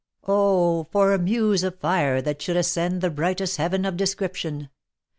Oh! 0.27 0.85
for 0.85 1.13
a 1.13 1.19
muse 1.19 1.61
of 1.63 1.77
fire 1.79 2.23
that 2.23 2.41
should 2.41 2.57
ascend 2.57 3.01
The 3.01 3.11
brightest 3.11 3.57
heaven 3.57 3.85
of 3.85 3.97
description! 3.97 4.71